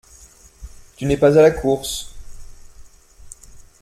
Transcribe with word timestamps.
Tu 0.97 1.05
n’es 1.05 1.15
pas 1.15 1.37
à 1.37 1.43
la 1.43 1.51
course… 1.51 2.15